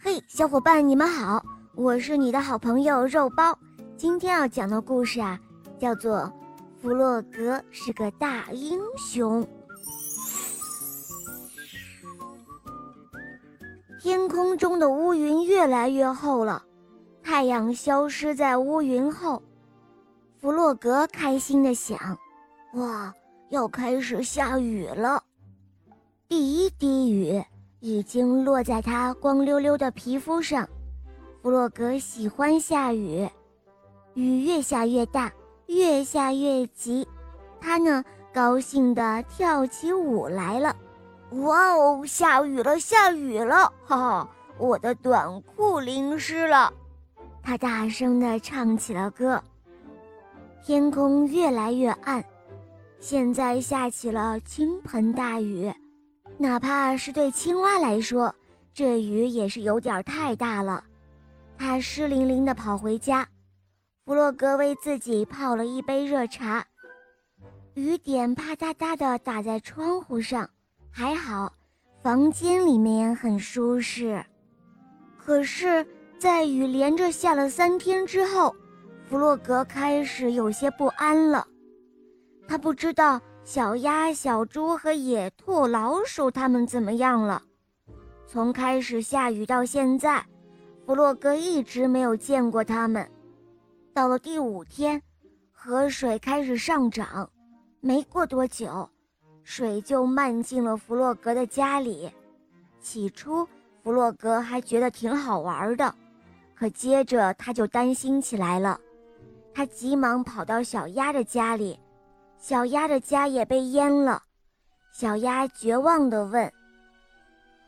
[0.00, 1.44] 嘿，小伙伴，你们好，
[1.74, 3.58] 我是你的好朋友肉包。
[3.96, 5.38] 今天要讲的故事啊，
[5.76, 6.18] 叫做
[6.80, 9.42] 《弗洛格是个大英雄》。
[14.00, 16.62] 天空中的乌云越来越厚了，
[17.20, 19.42] 太阳消失在乌云后。
[20.40, 21.98] 弗洛格开心地想
[22.74, 23.12] ：“哇，
[23.48, 25.24] 要开始下雨了！”
[26.28, 27.42] 第一滴雨。
[27.80, 30.68] 已经落在他光溜溜的皮肤上。
[31.40, 33.28] 弗洛格喜欢下雨，
[34.14, 35.32] 雨越下越大，
[35.66, 37.06] 越下越急。
[37.60, 40.74] 他呢，高兴地跳起舞来了。
[41.42, 43.72] 哇哦，下雨了，下雨了！
[43.84, 46.72] 哈哈，我的短裤淋湿了。
[47.42, 49.42] 他大声地唱起了歌。
[50.64, 52.22] 天空越来越暗，
[52.98, 55.72] 现在下起了倾盆大雨。
[56.40, 58.32] 哪怕是对青蛙来说，
[58.72, 60.84] 这雨也是有点太大了。
[61.56, 63.26] 它湿淋淋地跑回家。
[64.04, 66.64] 弗洛格为自己泡了一杯热茶。
[67.74, 70.48] 雨点啪嗒嗒地打在窗户上，
[70.92, 71.52] 还好，
[72.02, 74.24] 房间里面很舒适。
[75.16, 75.84] 可是，
[76.18, 78.54] 在雨连着下了三天之后，
[79.08, 81.44] 弗洛格开始有些不安了。
[82.46, 83.20] 他不知道。
[83.48, 87.42] 小鸭、小猪和野兔、老鼠，他们怎么样了？
[88.26, 90.22] 从开始下雨到现在，
[90.84, 93.10] 弗洛格一直没有见过他们。
[93.94, 95.00] 到了第五天，
[95.50, 97.30] 河水开始上涨，
[97.80, 98.86] 没过多久，
[99.42, 102.12] 水就漫进了弗洛格的家里。
[102.82, 103.48] 起初，
[103.82, 105.94] 弗洛格还觉得挺好玩的，
[106.54, 108.78] 可接着他就担心起来了。
[109.54, 111.80] 他急忙跑到小鸭的家里。
[112.38, 114.22] 小鸭的家也被淹了，
[114.92, 116.46] 小鸭绝望地问：“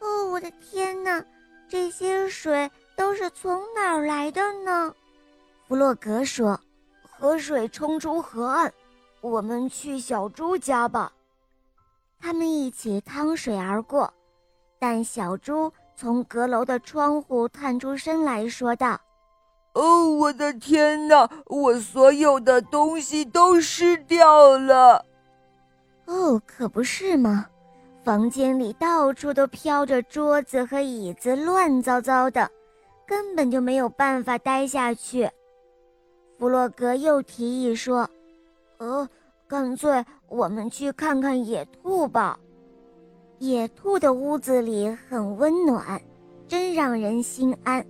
[0.00, 1.22] 哦，我的天哪，
[1.68, 4.94] 这些水都是从哪儿来的呢？”
[5.68, 6.58] 弗洛格说
[7.02, 8.72] ：“河水冲出河岸，
[9.20, 11.12] 我们去小猪家吧。”
[12.18, 14.12] 他们一起趟水而过，
[14.78, 19.00] 但小猪从阁楼的窗户探出身来说道。
[19.72, 21.30] 哦，我的天哪！
[21.46, 25.04] 我所有的东西都湿掉了。
[26.06, 27.46] 哦，可不是吗？
[28.02, 32.50] 房间里到处都飘着桌子和椅子，乱糟糟的，
[33.06, 35.30] 根本就没有办法待下去。
[36.38, 38.08] 弗洛格又提议说
[38.78, 39.08] ：“呃，
[39.46, 42.40] 干脆我们去看看野兔吧。
[43.38, 46.00] 野兔的屋子里很温暖，
[46.48, 47.86] 真让人心安。”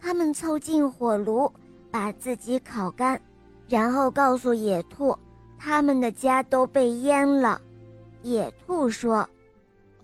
[0.00, 1.50] 他们凑近火炉，
[1.90, 3.20] 把自己烤干，
[3.68, 5.16] 然后告诉野兔，
[5.58, 7.60] 他们的家都被淹了。
[8.22, 9.28] 野兔说：“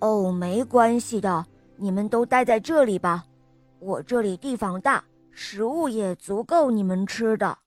[0.01, 1.45] 哦，没关系的，
[1.77, 3.25] 你们都待在这里吧，
[3.79, 7.59] 我这里地方大，食物也足够你们吃的。”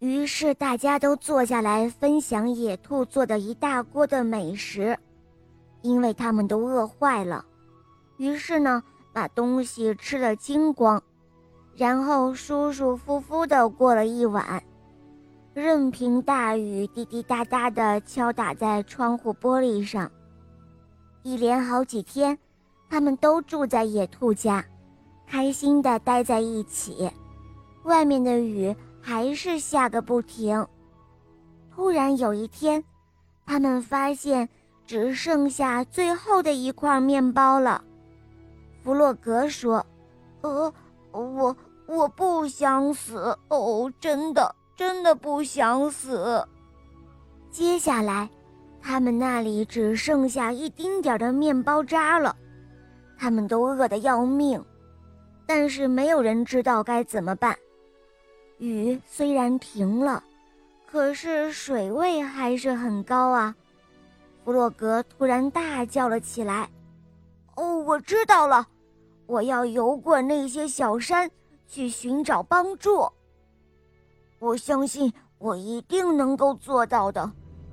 [0.00, 4.98] 于是大家都坐下来分享野兔做的一大锅的美食，
[5.82, 7.44] 因为他们都饿坏了。
[8.18, 11.02] 于是呢，把东西吃得精光。
[11.76, 14.62] 然后舒舒服服地过了一晚，
[15.52, 20.08] 任凭大雨滴滴答答地敲打在窗户玻璃上。
[21.24, 22.38] 一连好几天，
[22.88, 24.64] 他们都住在野兔家，
[25.26, 27.10] 开心地待在一起。
[27.82, 30.64] 外面的雨还是下个不停。
[31.74, 32.84] 突然有一天，
[33.44, 34.48] 他们发现
[34.86, 37.82] 只剩下最后的一块面包了。
[38.84, 39.84] 弗洛格说
[40.42, 40.72] ：“呃。”
[41.20, 46.46] 我我不想死哦，真的真的不想死。
[47.50, 48.28] 接下来，
[48.82, 52.34] 他们那里只剩下一丁点的面包渣了，
[53.16, 54.62] 他们都饿得要命，
[55.46, 57.56] 但是没有人知道该怎么办。
[58.58, 60.22] 雨虽然停了，
[60.86, 63.54] 可是水位还是很高啊！
[64.44, 66.68] 弗洛格突然大叫了起来
[67.56, 68.66] ：“哦，我知道了！”
[69.26, 71.30] 我要游过那些小山，
[71.66, 73.08] 去寻找帮助。
[74.38, 77.30] 我相信我一定能够做到的，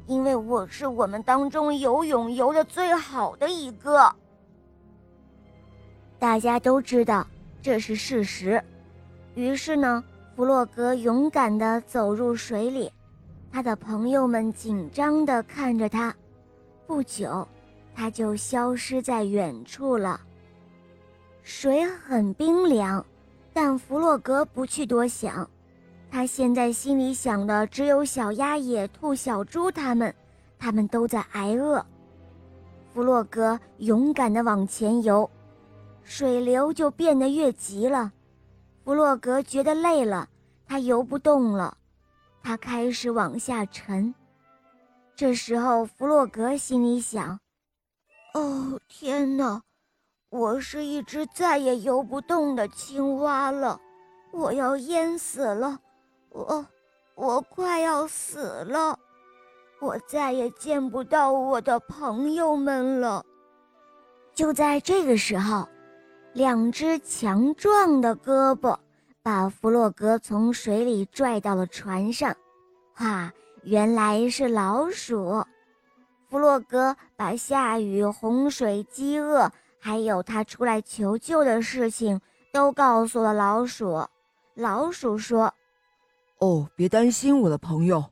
[0.07, 4.13] 因为我是我们当中游泳游的最好的一个。
[6.17, 7.25] 大家都知道
[7.61, 8.63] 这是事实，
[9.35, 10.03] 于是呢，
[10.35, 12.91] 弗洛格勇敢地走入水里，
[13.51, 16.15] 他的朋友们紧张地看着他。
[16.87, 17.47] 不久，
[17.93, 20.21] 他就消失在远处了。
[21.43, 23.05] 水很冰凉，
[23.53, 25.49] 但弗洛格不去多想。
[26.09, 30.13] 他现在心里想的只有小鸭、野兔、小猪他们，
[30.59, 31.85] 他们都在挨饿。
[32.93, 35.29] 弗洛格勇敢地往前游，
[36.03, 38.11] 水流就变得越急了。
[38.83, 40.27] 弗洛格觉得累了，
[40.67, 41.77] 他游不动了，
[42.43, 44.13] 他开始往下沉。
[45.15, 47.39] 这时候，弗洛格心里想
[48.33, 49.61] ：“哦，天哪！
[50.31, 53.77] 我是一只再也游不动的青蛙了，
[54.31, 55.77] 我要淹死了！
[56.29, 56.65] 我，
[57.15, 58.97] 我快要死了！
[59.81, 63.25] 我再也见不到我的朋友们了。”
[64.33, 65.67] 就在这个时候，
[66.31, 68.77] 两只强壮的胳膊
[69.21, 72.33] 把弗洛格从水里拽到了船上。
[72.93, 73.33] 哈！
[73.63, 75.43] 原来是老鼠，
[76.29, 79.51] 弗洛格把下雨、洪水、饥饿，
[79.83, 82.21] 还有他出来求救的事情
[82.53, 84.05] 都告诉了老鼠。
[84.53, 85.51] 老鼠说
[86.37, 88.05] ：“哦，别担心，我的朋友，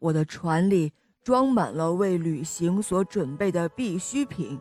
[0.00, 0.92] 我的船里
[1.22, 4.60] 装满了为旅行所准备的必需品，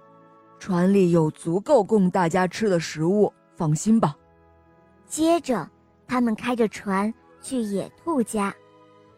[0.57, 4.15] 船里有足够供大家吃的食物，放心吧。”
[5.05, 5.69] 接着，
[6.07, 8.55] 他们开着船去野兔家。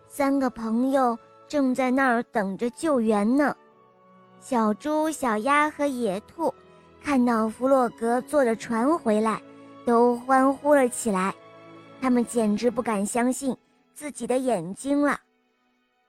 [0.08, 1.16] 三个朋友
[1.48, 3.56] 正在那儿等着救援呢。
[4.40, 6.54] 小猪、小鸭和野兔
[7.06, 9.40] 看到弗洛格坐着船回来，
[9.86, 11.36] 都欢呼了起来。
[12.02, 13.56] 他们简直不敢相信
[13.94, 15.20] 自己的眼睛了。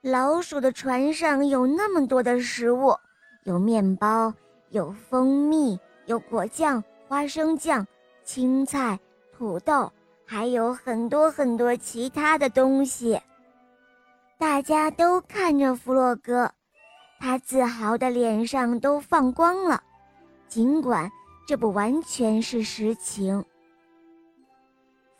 [0.01, 2.95] 老鼠的船上有那么多的食物，
[3.43, 4.33] 有面包，
[4.71, 7.85] 有蜂蜜，有果酱、花生酱、
[8.23, 8.99] 青菜、
[9.37, 9.93] 土豆，
[10.25, 13.21] 还有很多很多其他的东西。
[14.39, 16.51] 大家都看着弗洛格，
[17.19, 19.83] 他自豪的脸上都放光了，
[20.47, 21.11] 尽管
[21.45, 23.43] 这不完全是实情。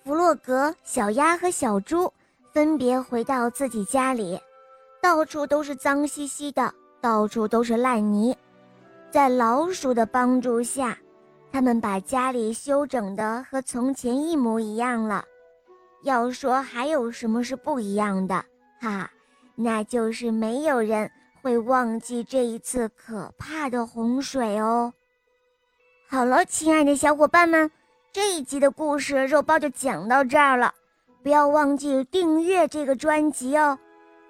[0.03, 2.11] 弗洛格、小鸭和小猪
[2.53, 4.39] 分别回到自己家里，
[5.01, 8.35] 到处都是脏兮兮的，到处都是烂泥。
[9.11, 10.97] 在老鼠的帮助下，
[11.51, 15.25] 他们把家里修整的和从前一模一样了。
[16.03, 18.45] 要说还有什么是不一样的？
[18.79, 19.09] 哈，
[19.55, 21.09] 那就是没有人
[21.41, 24.93] 会忘记这一次可怕的洪水哦。
[26.09, 27.69] 好了，亲爱的小伙伴们，
[28.13, 30.73] 这一集的故事肉包就讲到这儿了。
[31.21, 33.77] 不要忘记订阅这个专辑哦，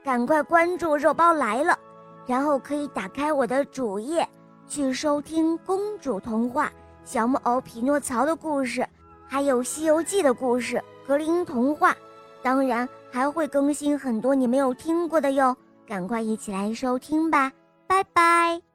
[0.04, 1.78] 赶快关注肉包来了，
[2.26, 4.28] 然后可以打开我的主页
[4.68, 6.72] 去收听公主童话、
[7.06, 8.86] 小木偶匹诺曹的故事，
[9.28, 11.96] 还有《西游记》的故事、格林童话，
[12.42, 12.88] 当然。
[13.10, 15.56] 还会更新很多你没有听过的哟，
[15.88, 17.52] 赶快一起来收听吧，
[17.88, 18.67] 拜拜。